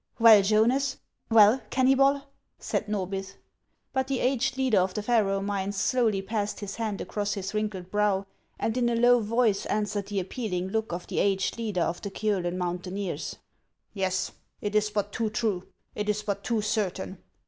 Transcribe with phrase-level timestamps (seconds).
[0.19, 0.97] "Well, Jonas!
[1.29, 2.23] Well, Kenuybol!"
[2.57, 3.35] said Xorbith.
[3.93, 7.91] But the aged leader of the Faroe miners slowly passed his hand across his wrinkled
[7.91, 8.25] brow,
[8.59, 12.09] and in a low voice answered the appealing look of the aged leader of the
[12.09, 13.35] Kiolen mountaineers:"
[13.93, 17.19] Yes, it is but too true; it is but too certain.